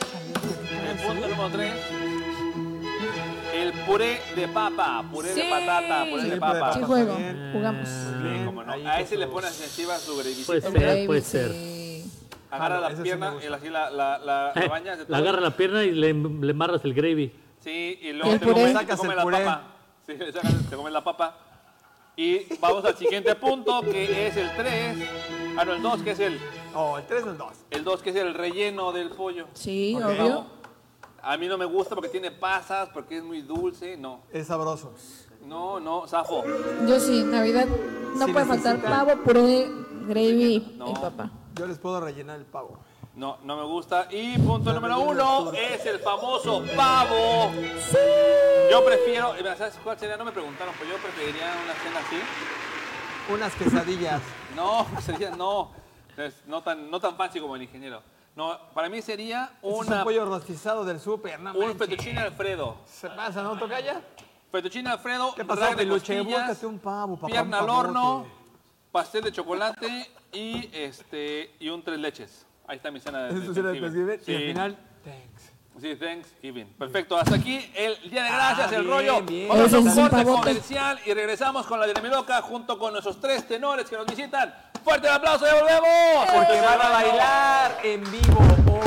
[0.91, 1.73] El punto número 3.
[3.67, 5.49] El puré de papa, puré de Sí.
[5.51, 6.61] patata, puré Sí, de de papa.
[6.61, 6.73] papa.
[6.75, 7.51] Sí juego, bien.
[7.53, 7.89] jugamos.
[7.89, 8.73] Sí, Bien, cómo no.
[8.73, 10.47] A ese le pones encima su grevicito.
[10.47, 11.51] Puede ser, puede ser.
[12.49, 15.51] Agarra Jalo, la pierna y así la, la, la, la bañas de La agarra la
[15.57, 17.33] pierna y le, le embarras el gravy.
[17.61, 19.39] Sí, y ¿Y luego el te comes, te el la puré.
[19.45, 19.63] papa.
[20.07, 20.13] Sí,
[20.71, 21.37] te comes la papa.
[22.17, 24.97] Y vamos al siguiente punto, que es el 3.
[25.59, 26.39] Ah, no, el 2, que es el,
[26.75, 27.53] Oh, el 3 o el 2.
[27.71, 29.49] el 2, que es el relleno del pollo.
[29.55, 30.05] Sí, Ok.
[30.07, 30.47] obvio.
[31.27, 33.97] A mí no me gusta porque tiene pasas, porque es muy dulce.
[33.97, 34.93] No, Es sabroso.
[35.45, 36.45] no, no, zafo.
[36.87, 37.67] Yo sí, Navidad
[38.17, 39.69] no Si puede faltar necesitan- pavo, puré,
[40.07, 40.91] gravy No.
[40.91, 41.31] y papa.
[41.55, 42.79] Yo les puedo rellenar el pavo.
[43.17, 44.07] No, no me gusta.
[44.11, 47.51] Y punto número uno es el famoso pavo.
[48.71, 50.17] Yo prefiero, eh, ¿sabes cuál sería?
[50.17, 53.33] No me preguntaron, pero yo preferiría una cena así.
[53.33, 54.21] Unas quesadillas.
[54.55, 55.73] No, sería, no,
[56.17, 58.01] es no tan, no tan fancy como el ingeniero.
[58.37, 62.21] No, para mí sería Ese es una, un pollo rostizado del súper, no un fettuccine
[62.21, 62.77] alfredo.
[62.87, 64.03] ¿Se pasa, no, Tocaya?
[64.53, 66.19] fettuccine Alfredo, ¿Qué pasó, de peluche?
[66.19, 67.27] costillas, Búscate un pavo, papá.
[67.29, 68.27] pierna un al horno,
[68.93, 72.47] pastel de chocolate y este y un tres leches.
[72.67, 73.81] Ahí está mi cena de, de Thanksgiving.
[73.81, 74.47] Thanksgiving, y al Sí.
[74.49, 75.53] final, thanks.
[75.81, 76.67] Sí, Thanksgiving.
[76.79, 79.23] Perfecto, hasta aquí el Día de Gracias, Ah, el bien, rollo.
[79.23, 79.49] bien.
[79.49, 83.21] Vamos a un es un corte comercial y regresamos con la Dinamiloca junto con nuestros
[83.21, 84.55] tres tenores que nos visitan.
[84.87, 85.45] ¡Fuerte el aplauso!
[85.45, 86.31] ¡Ya volvemos!
[86.33, 88.39] Porque van a bailar en vivo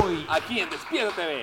[0.02, 0.26] hoy.
[0.30, 1.42] Aquí en Despierta TV.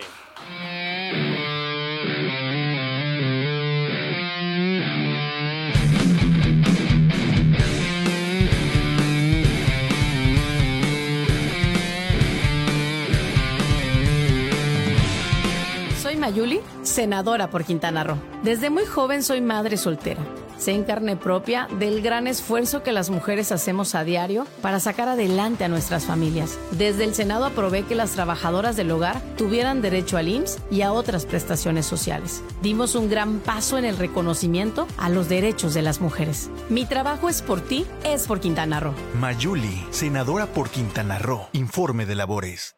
[16.18, 18.18] Mayuli, senadora por Quintana Roo.
[18.44, 20.22] Desde muy joven soy madre soltera.
[20.58, 25.08] Sé en carne propia del gran esfuerzo que las mujeres hacemos a diario para sacar
[25.08, 26.58] adelante a nuestras familias.
[26.72, 30.92] Desde el Senado aprobé que las trabajadoras del hogar tuvieran derecho al IMSS y a
[30.94, 32.42] otras prestaciones sociales.
[32.62, 36.50] Dimos un gran paso en el reconocimiento a los derechos de las mujeres.
[36.70, 38.96] Mi trabajo es por ti, es por Quintana Roo.
[39.20, 41.50] Mayuli, senadora por Quintana Roo.
[41.54, 42.77] Informe de labores.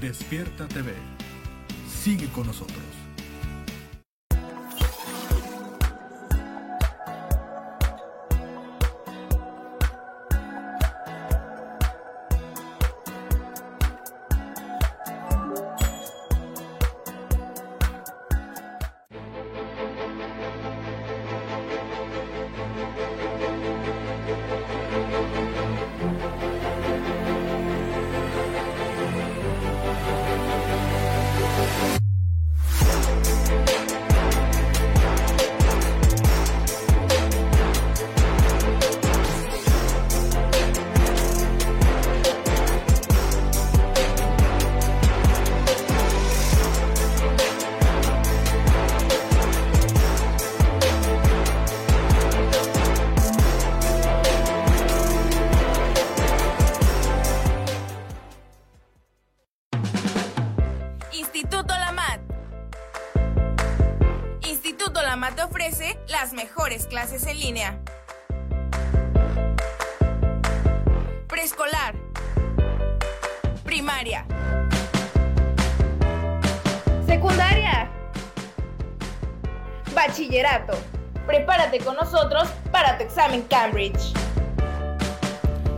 [0.00, 0.92] Despierta TV.
[1.88, 2.87] Sigue con nosotros.
[65.68, 67.78] Ofrece las mejores clases en línea.
[71.26, 71.94] Preescolar.
[73.64, 74.24] Primaria.
[77.06, 77.90] Secundaria.
[79.94, 80.72] Bachillerato.
[81.26, 84.14] Prepárate con nosotros para tu examen Cambridge.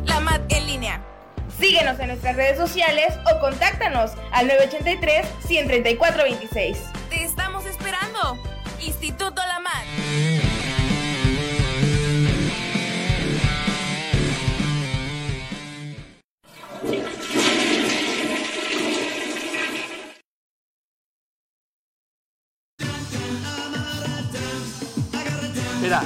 [0.05, 1.03] Lamat en línea.
[1.59, 6.89] Síguenos en nuestras redes sociales o contáctanos al 983-134-26.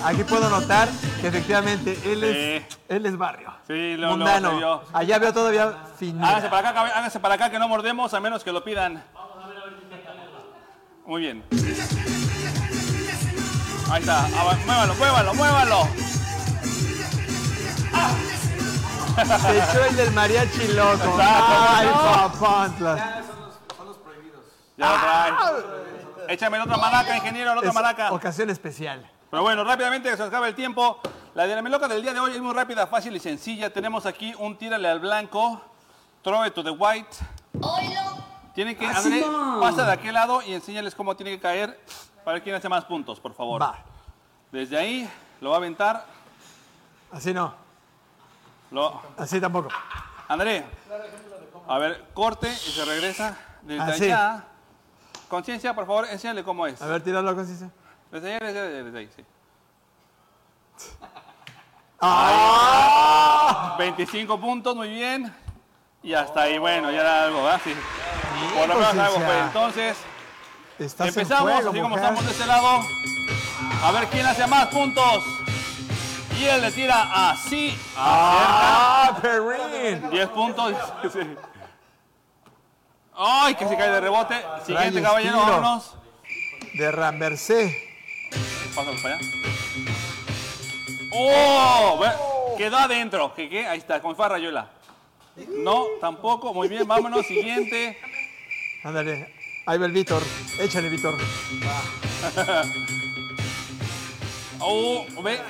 [0.04, 0.88] Aquí puedo notar
[1.20, 3.52] que efectivamente él es, él es barrio.
[3.66, 4.50] Sí, lo, lo mundano.
[4.52, 4.82] sé yo.
[4.92, 6.28] Allá veo todavía finura.
[6.28, 9.02] Háganse para acá, háganse para acá que no mordemos a menos que lo pidan.
[11.06, 11.44] Muy bien.
[13.90, 14.24] Ahí está.
[14.26, 15.88] Ah, Muévalo, muévalo, muévalo.
[19.14, 20.94] Se echó el del mariachi loco.
[20.94, 21.52] Exacto.
[21.68, 22.02] Ay, No.
[22.32, 23.22] papantla.
[24.76, 25.34] Ya lo traes.
[26.28, 28.12] Échame la otra malaca, ingeniero, la otra Es malaca.
[28.12, 29.08] Ocasión especial.
[29.34, 31.00] Pero bueno, rápidamente que se nos acaba el tiempo.
[31.34, 33.68] La dinamiloca del día de hoy es muy rápida, fácil y sencilla.
[33.68, 35.60] Tenemos aquí un tírale al blanco,
[36.22, 37.08] throw it to the white.
[38.54, 39.58] Tienen que, Así André, no.
[39.60, 41.80] pasa de aquel lado y enséñales cómo tiene que caer
[42.24, 43.60] para ver quién hace más puntos, por favor.
[43.60, 43.76] Va.
[44.52, 46.06] Desde ahí lo va a aventar.
[47.10, 47.52] Así no.
[48.70, 49.02] Lo...
[49.16, 49.68] Así tampoco.
[50.28, 50.64] André,
[51.66, 53.36] a ver, corte y se regresa.
[53.62, 54.04] Desde Así.
[54.04, 54.44] allá.
[55.26, 56.80] Conciencia, por favor, enséñale cómo es.
[56.80, 57.68] A ver, tíralo con Cice.
[58.14, 59.24] Desde allá, desde, allá, desde ahí, sí.
[62.00, 63.74] ¡Ah!
[63.76, 65.34] 25 puntos, muy bien.
[66.00, 67.60] Y hasta ahí, bueno, ya era algo, ¿verdad?
[67.64, 67.74] Sí.
[68.56, 69.40] Por lo menos algo fue.
[69.40, 69.96] Entonces,
[70.78, 72.04] en empezamos, así como mujer.
[72.04, 72.84] estamos de este lado.
[73.82, 75.24] A ver quién hace más puntos.
[76.38, 77.76] Y él le tira así.
[77.96, 80.08] ¡Ah, Perrin!
[80.10, 80.72] 10 puntos.
[83.16, 84.40] ¡Ay, que se cae de rebote!
[84.64, 85.96] Siguiente, caballero, vámonos.
[86.74, 87.93] De Ramversé.
[88.74, 89.26] Pásalo para allá.
[91.12, 92.54] ¡Oh!
[92.58, 93.32] Quedó adentro.
[93.34, 93.66] ¿Qué, qué?
[93.66, 94.68] Ahí está, con farra Rayuela.
[95.48, 96.52] No, tampoco.
[96.54, 97.26] Muy bien, vámonos.
[97.26, 97.98] Siguiente.
[98.82, 99.34] Ándale.
[99.66, 100.22] Ahí va el Víctor.
[100.60, 101.14] Échale, Víctor.
[104.66, 105.40] Oh, ve.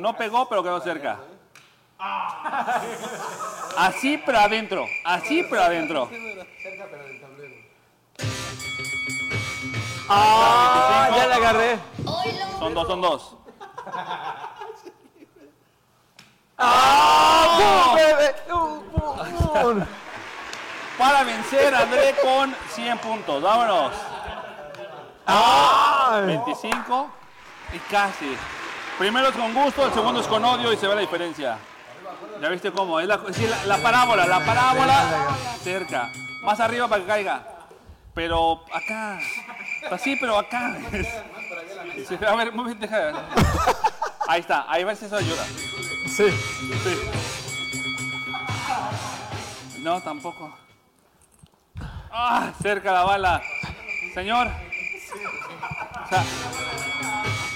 [0.00, 1.18] No pegó, pero quedó cerca.
[3.76, 4.86] Así, pero adentro.
[5.04, 6.08] Así, pero adentro.
[10.08, 11.78] Ah, ya le agarré.
[12.58, 13.36] Son dos, son dos.
[16.58, 17.56] ¡Ah!
[17.88, 18.34] ¡Pum, bebé!
[18.48, 18.82] ¡Pum,
[19.62, 19.84] pum!
[20.98, 23.42] Para vencer a André con 100 puntos.
[23.42, 23.92] Vámonos.
[25.26, 26.26] ¡Ay!
[26.26, 27.10] 25
[27.74, 28.36] y casi.
[28.98, 31.58] Primero es con gusto, el segundo es con odio y se ve la diferencia.
[32.40, 32.98] ¿Ya viste cómo?
[33.00, 35.04] Es la, sí, la- la parábola, la parábola
[35.62, 36.10] cerca.
[36.42, 37.42] Más arriba para que caiga.
[38.16, 39.20] Pero acá.
[39.92, 40.76] Así, pero acá.
[42.08, 43.12] Sí, a ver, muy bien, deja.
[44.28, 45.44] Ahí está, ahí va si eso ayuda.
[46.08, 46.30] Sí.
[46.84, 47.00] Sí.
[49.78, 50.54] No, tampoco.
[52.10, 53.42] Ah, cerca la bala.
[54.14, 54.48] Señor.
[54.48, 56.24] O sea,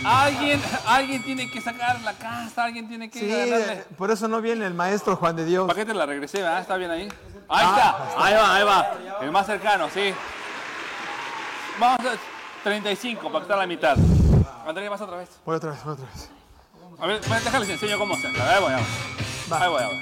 [0.05, 3.85] alguien, alguien tiene que sacar la casa, alguien tiene que Sí, ganarle.
[3.99, 5.66] por eso no viene el maestro Juan de Dios.
[5.66, 6.38] ¿Para qué te la regresé?
[6.42, 6.61] ¿verdad?
[6.61, 7.09] ¿Está bien ahí?
[7.49, 8.94] Ahí está, ahí va, ahí va.
[9.20, 10.14] El más cercano, sí.
[11.81, 13.97] Vamos a 35 para que esté a la mitad.
[14.66, 15.31] André, vas otra vez.
[15.47, 16.31] Voy otra vez, voy otra vez.
[16.99, 18.43] A ver, bueno, déjales enseño cómo se hace.
[18.43, 18.83] Ahí voy, ahí
[19.49, 19.59] voy.
[19.59, 20.01] Ahí voy, ahí voy.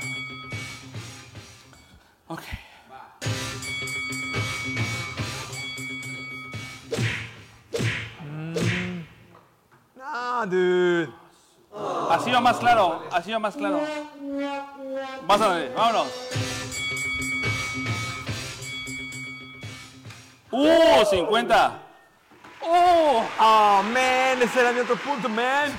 [2.26, 2.42] Ok.
[9.94, 11.12] No, dude.
[12.10, 13.80] Así va más claro, así va más claro.
[15.28, 16.08] Vas a ver, vámonos.
[20.50, 21.04] ¡Uh!
[21.04, 21.78] 50.
[22.62, 23.22] ¡Uh!
[23.40, 25.70] Oh, man, ese era mi otro punto, man.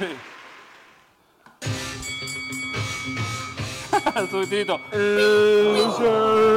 [4.29, 4.79] Subidito.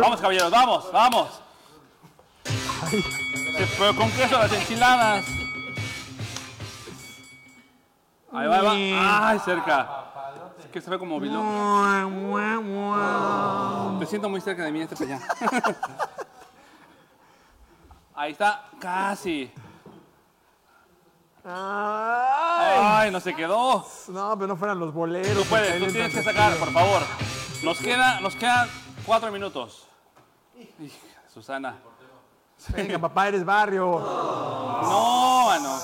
[0.01, 1.41] Vamos, caballeros, vamos, vamos.
[2.91, 3.03] Sí,
[3.79, 5.25] Pero con queso las enchiladas.
[8.33, 9.29] Ahí va, ahí va.
[9.29, 10.05] Ay, cerca.
[10.61, 11.43] Es que se ve como vilo.
[13.99, 15.27] Me siento muy cerca de mí, este para allá.
[18.23, 19.51] Ahí está, casi.
[21.45, 23.85] Ay, no se quedó.
[24.07, 25.43] No, pero no fueran los boleros.
[25.43, 27.03] Tú puedes, tú tienes que sacar, por favor.
[27.65, 28.69] Nos queda, nos quedan
[29.05, 29.89] cuatro minutos.
[30.57, 30.97] Hija,
[31.35, 31.75] Susana.
[32.69, 33.91] Venga, papá, eres barrio.
[33.91, 35.81] No, mano.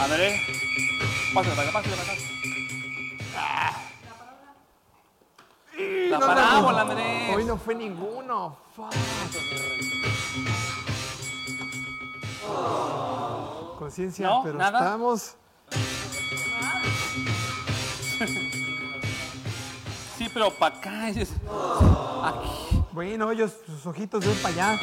[0.00, 0.40] André.
[1.34, 3.87] Pásale para acá, pásale para acá.
[6.20, 6.90] La No, no, parábola, no.
[6.90, 7.36] Andrés.
[7.36, 8.56] Hoy no fue ninguno.
[8.74, 8.94] Fuck.
[13.78, 14.42] Conciencia, ¿No?
[14.42, 14.78] pero ¿Nada?
[14.78, 15.36] estamos.
[20.16, 21.06] Sí, pero para acá.
[21.06, 22.84] Aquí.
[22.92, 24.80] Bueno, ellos, sus ojitos ven para allá.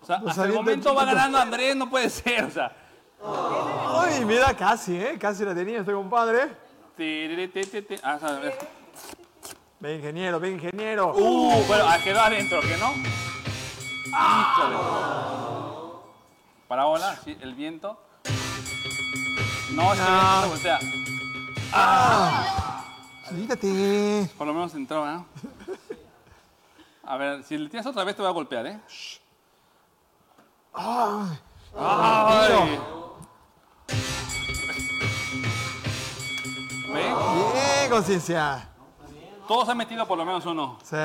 [0.00, 2.44] O sea, Los hasta el momento va ganando Andrés, no puede ser.
[2.44, 2.72] O sea.
[4.00, 5.18] Ay, mira, casi, ¿eh?
[5.18, 6.67] Casi la tenía este compadre.
[8.02, 8.58] Ah, a ver.
[9.78, 11.14] Ve, ingeniero, ve, ingeniero.
[11.14, 12.92] Uh, bueno, quedó adentro, ¿que no?
[14.06, 14.76] Híjole.
[16.66, 17.98] Parábola, sí, el viento.
[19.72, 20.78] No, es que el viento se voltea.
[21.72, 22.84] Ah.
[23.28, 24.30] Quítate.
[24.36, 25.24] Por lo menos entró, ¿eh?
[27.04, 28.80] A ver, si le tienes otra vez te voy a golpear, ¿eh?
[30.74, 31.38] Ay.
[31.78, 32.80] Ay.
[36.98, 37.04] ¿Ve?
[37.54, 38.68] Bien, conciencia.
[39.46, 40.78] Todos han metido por lo menos uno.
[40.82, 40.96] Sí.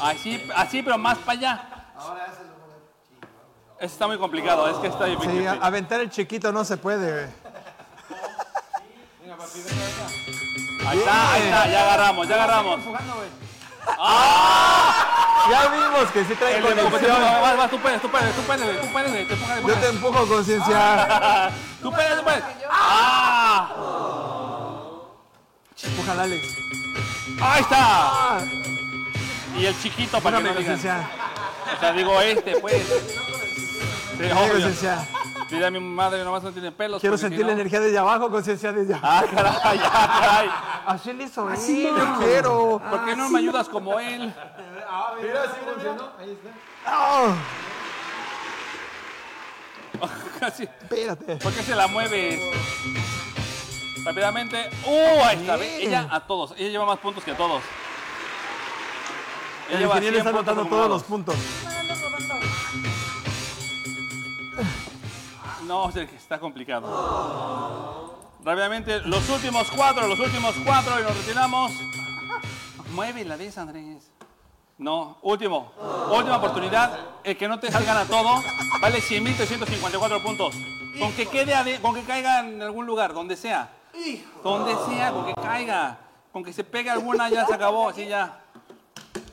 [0.00, 1.68] Así, así pero más para allá.
[3.78, 5.40] Ese está muy complicado, es que está difícil.
[5.40, 7.12] Sí, aventar el chiquito no se puede.
[7.12, 7.50] güey.
[10.86, 12.80] Ahí está, ahí está, ya agarramos, ya agarramos.
[15.50, 17.20] Ya vimos que sí trae conexión.
[17.20, 19.28] vas, vas, tú puedes, tú puedes, tú puedes, tú puedes,
[19.66, 21.50] Yo te empujo, conciencia.
[21.82, 22.44] Tú puedes, tú puedes.
[22.70, 23.19] ¡Ah!
[25.82, 26.46] Empújala, Alex.
[27.40, 27.78] ¡Ahí está!
[27.80, 28.40] Ah,
[29.58, 30.72] Y el chiquito para que Espérame, no digan.
[30.74, 31.10] conciencia.
[31.76, 32.82] O sea, digo este, pues.
[34.20, 34.50] Sí, Ven, obvio.
[34.52, 35.08] conciencia.
[35.48, 37.00] Dile a mi madre, nomás no tiene pelos.
[37.00, 39.28] Quiero porque si sentir la no- energía desde abajo, conciencia desde abajo.
[39.34, 39.60] Ah,
[40.20, 40.50] caray.
[40.86, 42.18] Así le hizo él, Así yo no.
[42.18, 42.82] quiero.
[42.90, 44.34] ¿Por qué no me ayudas como él?
[45.22, 46.10] Mira, sí funcionó.
[46.18, 46.50] Ahí está.
[46.84, 47.34] Ah,
[50.40, 50.64] Casi.
[50.64, 51.36] espérate.
[51.36, 52.38] ¿Por qué se la mueves?
[54.04, 54.70] Rápidamente.
[54.86, 55.24] ¡Uh!
[55.24, 55.56] Ahí está.
[55.56, 55.80] Bien.
[55.80, 56.52] Ella a todos.
[56.56, 57.62] Ella lleva más puntos que a todos.
[59.68, 61.36] Ella El ingeniero 100 está anotando todos los puntos.
[65.66, 68.18] No, está complicado.
[68.42, 71.72] Rápidamente, los últimos cuatro, los últimos cuatro y nos retiramos.
[72.92, 74.10] Mueve la vez, Andrés.
[74.78, 75.72] No, último.
[76.10, 76.98] Última oportunidad.
[77.22, 78.42] El que no te salgan a todo
[78.80, 80.56] vale 100.354 puntos.
[80.98, 83.70] Con que quede con que caiga en algún lugar, donde sea.
[84.42, 85.98] Donde sea, con que caiga.
[86.32, 88.40] Con que se pegue alguna ya se acabó, así ya.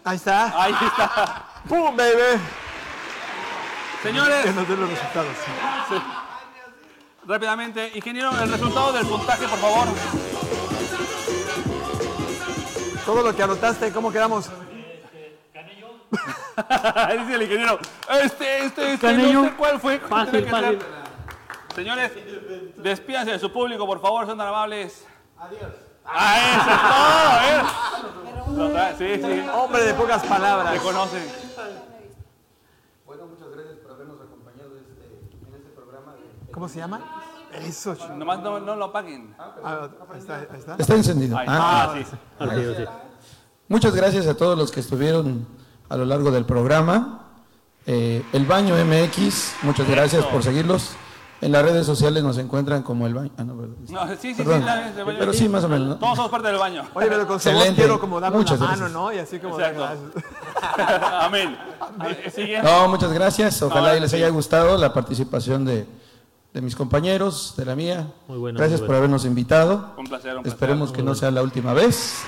[0.03, 0.61] Ahí está.
[0.61, 1.45] Ahí está.
[1.67, 2.41] ¡Pum, baby!
[4.01, 4.45] Señores.
[4.45, 5.35] Que nos den los resultados.
[5.89, 5.95] Sí.
[7.25, 9.87] Rápidamente, ingeniero, el resultado del puntaje, por favor.
[13.05, 14.49] Todo lo que anotaste, ¿cómo quedamos?
[17.19, 17.79] Dice el ingeniero.
[18.21, 19.43] Este, este, este, Gané no yo.
[19.43, 19.99] sé cuál fue.
[19.99, 20.79] Fácil, fácil.
[21.77, 22.11] Señores,
[22.77, 25.05] despídanse de su público, por favor, son tan amables.
[25.37, 25.61] Adiós.
[26.03, 27.67] Ah, eso
[28.25, 28.95] es todo, ¿eh?
[28.97, 29.47] Sí, sí.
[29.53, 30.73] Hombre de pocas palabras.
[30.73, 31.23] Te conocen.
[33.05, 36.15] Bueno, muchas gracias por habernos acompañado en este programa.
[36.51, 36.99] ¿Cómo se llama?
[37.53, 37.95] Eso.
[38.15, 39.35] Nomás no, no lo apaguen.
[39.37, 40.75] Ah, ahí está, está.
[40.79, 41.37] Está encendido.
[41.37, 42.17] Ahí Ah, está,
[42.55, 42.85] sí.
[43.67, 45.45] Muchas gracias a todos los que estuvieron
[45.89, 47.27] a lo largo del programa.
[47.85, 50.95] Eh, el Baño MX, muchas gracias por seguirlos.
[51.39, 53.29] En las redes sociales nos encuentran como el Baño.
[53.37, 53.75] Ah, no, perdón.
[53.89, 54.63] No, sí, sí, sí, Perdón.
[54.65, 55.19] bien, se baña.
[55.19, 55.87] Pero sí, más o menos.
[55.87, 55.95] ¿no?
[55.97, 56.83] Todos somos parte del baño.
[56.95, 57.75] Oye, pero con Excelente.
[57.75, 58.99] quiero como darle Muchas una mano, gracias.
[58.99, 59.13] ¿no?
[59.13, 59.59] Y así como...
[59.59, 60.19] Exacto.
[61.21, 61.55] Amén.
[62.37, 62.59] Eh.
[62.63, 63.61] No, muchas gracias.
[63.61, 64.17] Ojalá No, y les sí.
[64.17, 65.85] haya gustado la participación de,
[66.53, 68.07] de mis compañeros, de la mía.
[68.27, 68.97] Muy bueno, gracias muy por bueno.
[68.99, 69.93] habernos invitado.
[69.95, 70.53] Un placer, un placer.
[70.53, 72.23] Esperemos que no sea la última vez.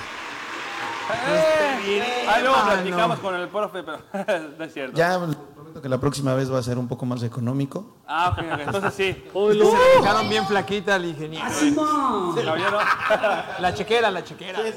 [1.26, 3.98] Eh, Ahí luego Ah, platicamos con el profe, pero
[4.58, 4.96] no es cierto.
[4.96, 5.18] Ya
[5.70, 7.84] prometo que la próxima vez va a ser un poco más económico.
[8.06, 8.60] Ah, ok.
[8.60, 9.24] Entonces sí.
[9.32, 11.46] Hoy Se le dejaron bien flaquita al ingeniero.
[12.34, 12.78] Caballero.
[13.60, 14.60] La chequera, la chequera.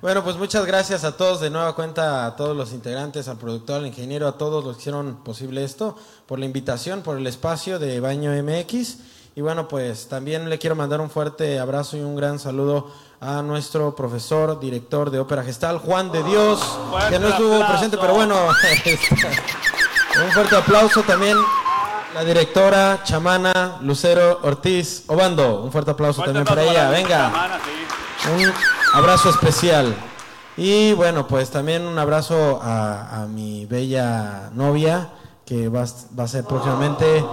[0.00, 3.78] Bueno, pues muchas gracias a todos de nueva cuenta, a todos los integrantes, al productor,
[3.80, 7.80] al ingeniero, a todos los que hicieron posible esto, por la invitación, por el espacio
[7.80, 8.98] de Baño MX.
[9.34, 13.42] Y bueno, pues también le quiero mandar un fuerte abrazo y un gran saludo a
[13.42, 16.60] nuestro profesor, director de Ópera Gestal, Juan de Dios,
[17.10, 17.72] que no estuvo aplauso.
[17.72, 18.36] presente, pero bueno,
[20.24, 21.36] un fuerte aplauso también.
[22.14, 26.84] La directora chamana Lucero Ortiz Obando, un fuerte aplauso Fuerte también para ella.
[26.84, 27.18] la Venga.
[27.30, 28.30] chamana, sí.
[28.32, 28.52] Un
[28.98, 29.94] abrazo especial.
[30.56, 35.10] Y bueno, pues también un abrazo a, a mi bella novia,
[35.44, 37.24] que va, a- va a ser próximamente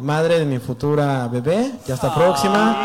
[0.00, 1.72] madre de mi futura bebé.
[1.86, 2.82] Ya está próxima.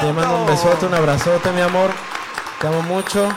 [0.00, 1.90] Te mando un besote, un abrazote, mi amor.
[2.60, 3.28] Te amo mucho.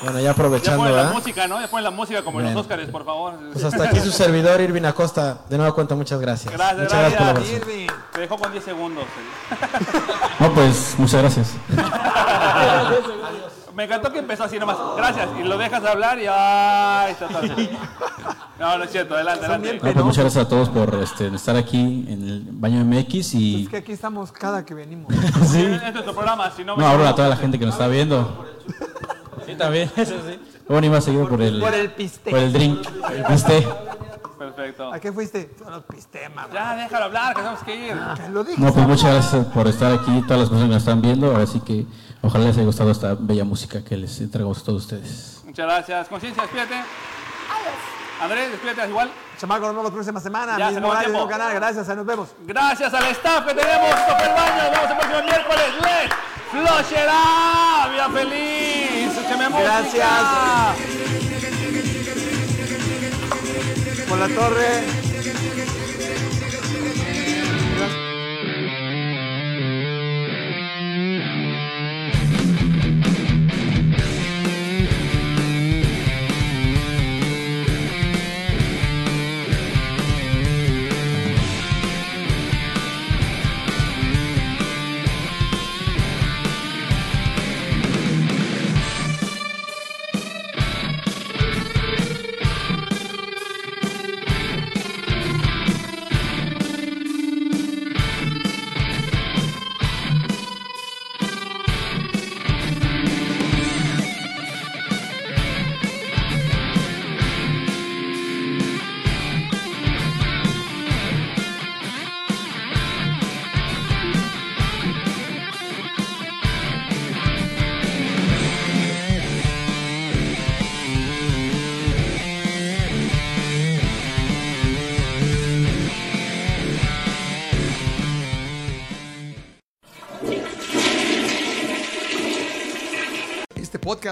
[0.00, 1.60] Bueno, ya Ya aprovechando, ponen la música, ¿no?
[1.60, 3.34] Ya ponen la música como en los Óscares, por favor.
[3.52, 5.38] Pues hasta aquí su servidor, Irving Acosta.
[5.48, 6.52] De nueva cuenta, muchas gracias.
[6.52, 7.60] Gracias, muchas gracias por la gracias.
[7.60, 7.86] Irving.
[8.12, 9.04] Te dejó con 10 segundos.
[10.38, 11.52] No, pues muchas gracias.
[13.78, 14.76] Me encantó que empezó así nomás.
[14.96, 15.28] Gracias.
[15.38, 17.12] Y lo dejas hablar y ¡ay!
[17.12, 17.42] Está todo.
[18.58, 19.14] No, no es cierto.
[19.14, 19.74] Adelante, adelante.
[19.74, 23.62] No, pues muchas gracias a todos por este, estar aquí en el Baño MX y
[23.62, 25.14] Es que aquí estamos cada que venimos.
[25.46, 25.64] sí.
[25.64, 26.50] Este es tu programa.
[26.50, 28.46] Si no, No, hablo a toda la gente que nos está viendo.
[29.46, 30.40] Sí, también, eso sí.
[30.68, 32.30] Bueno, iba seguido por el, Por el piste.
[32.32, 33.68] por el drink, el piste.
[34.38, 34.92] Perfecto.
[34.92, 35.50] ¿A qué fuiste?
[35.56, 36.48] Solo piste, mamá.
[36.52, 37.96] Ya, déjalo hablar, que tenemos que ir.
[38.16, 38.60] Que Lo dije.
[38.60, 41.36] No, pues muchas gracias por estar aquí, todas las personas que nos están viendo.
[41.36, 41.86] Así que
[42.22, 45.42] ojalá les haya gustado esta bella música que les entregamos a todos ustedes.
[45.44, 46.08] Muchas gracias.
[46.08, 46.74] Conciencia, despídete.
[48.20, 49.10] Andrés, despídete igual.
[49.38, 50.58] Chamaco, nos vemos la próxima semana.
[50.58, 51.54] Ya, mismo horario, canal.
[51.54, 52.28] Gracias, ahí nos vemos.
[52.46, 53.90] Gracias al staff que tenemos.
[53.90, 54.62] El baño.
[54.62, 55.66] Nos vemos el próximo miércoles.
[55.82, 56.08] ¡Le!
[56.50, 57.88] ¡Flosherá!
[57.92, 58.88] ¡Vida feliz!
[59.60, 60.08] Gracias.
[64.08, 65.07] Por la torre.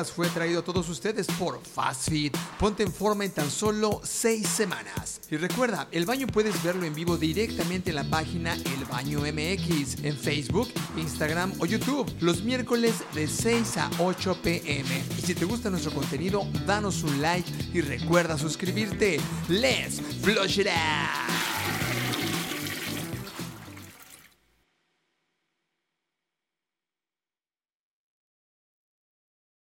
[0.05, 2.33] Fue traído a todos ustedes por Fast Feed.
[2.59, 5.23] Ponte en forma en tan solo seis semanas.
[5.31, 10.05] Y recuerda, el baño puedes verlo en vivo directamente en la página El Baño MX,
[10.05, 10.69] en Facebook,
[10.99, 15.03] Instagram o YouTube, los miércoles de 6 a 8 pm.
[15.17, 19.19] Y si te gusta nuestro contenido, danos un like y recuerda suscribirte.
[19.49, 21.46] ¡Let's flush it out!